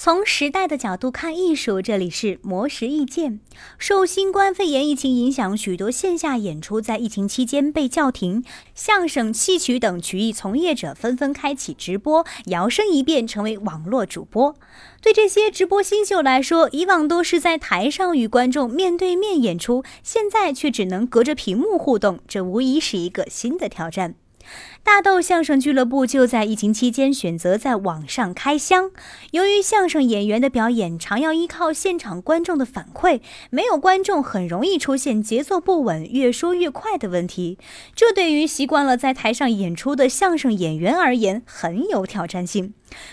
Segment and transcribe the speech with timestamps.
[0.00, 3.40] 从时代的角度看艺术，这里是魔石意见。
[3.78, 8.44] 受新冠肺炎疫情影响，许多线下演出在疫情期间被叫停，
[8.76, 14.54] 相声、戏曲等曲艺从业者纷纷开启直播，摇身一变成为网络主播。
[15.02, 24.14] 对这些直播新秀来说，以往都是在台上与观众面对面演出，现在却只能隔着屏幕互动，这无疑是一个新的挑战。
[24.82, 28.90] 大豆相声俱乐部就在疫情期间选择在网上开箱。
[29.32, 37.58] 由于相声演员的表演常要依靠现场观众的反馈，没有观众很容易出现节奏不稳、越说越快的问题。
[37.94, 42.72] 这对于习惯了在台上演出的相声演员而言很有挑战性。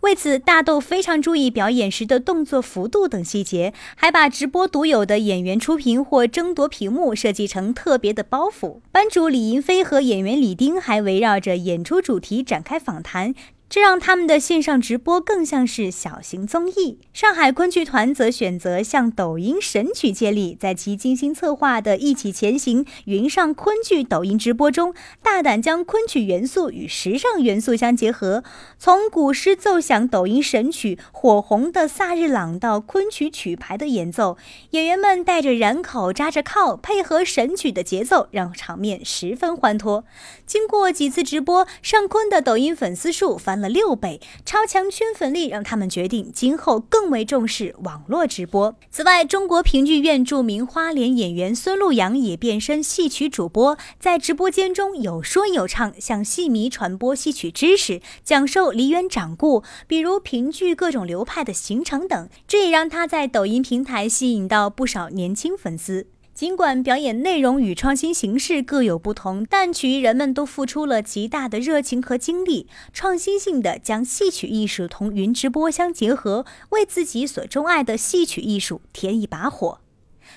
[0.00, 8.80] 为此，大豆非常注意表演时的动作幅度等细节，还把直播独有的演员出屏或争夺屏幕设计成特别的包袱。
[8.92, 13.34] 班主李银飞和演员李丁还围绕着演出主题展开访谈。
[13.68, 17.00] 这让他们的线上直播更像是小型综艺。
[17.12, 28.44] 上海昆剧团则选择向抖音神曲借力，在其精心策划的“一起前行”云上昆剧抖音直播中，大胆将昆曲元素与时尚元素相结合。
[28.78, 34.38] 从古诗奏响抖音神曲火红的《萨日朗》到昆曲曲牌的演奏，
[34.70, 40.04] 演员们带着染口扎着靠，配合神曲的节奏，让场面十分欢脱。
[40.46, 43.55] 经过几次直播，上昆的抖音粉丝数翻。
[43.60, 48.76] 了六倍，超强圈粉力让他们决定今后更为重视网络直播。
[48.90, 62.28] 此外，中国评剧院著名花脸演员孙路阳也变身戏曲主播，在直播间中有说有唱，向戏迷传播戏曲知识，讲授梨园掌故，比如评剧各种流派的形成等。
[62.48, 66.06] 这也让他在抖音平台吸引到不少年轻粉丝。
[66.36, 79.80] 尽管表演内容与创新形式各有不同，但曲艺人们都付出了极大的热情和精力，创新性的将戏曲艺术同云直播相结合，为自己所钟爱的戏曲艺术添一把火。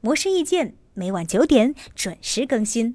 [0.00, 2.94] 模式意见每晚九点准时更新。